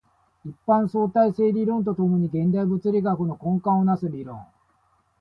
[0.41, 4.47] 一般相対性理論と共に現代物理学の根幹を成す理論